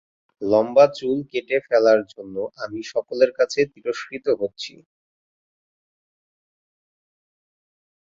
লম্বা 0.41 0.85
চুল 0.97 1.17
কেটে 1.31 1.57
ফেলার 1.67 2.01
জন্য 2.13 2.35
আমি 2.63 2.79
সকলের 2.93 3.31
কাছে 3.39 3.59
তিরস্কৃত 3.73 4.25
হচ্ছি। 4.41 4.73